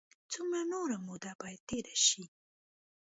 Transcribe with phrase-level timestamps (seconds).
[0.31, 2.23] څومره نوره موده باید تېره شي.